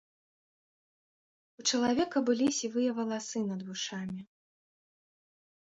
[1.61, 4.21] У чалавека былі сівыя валасы над вушамі.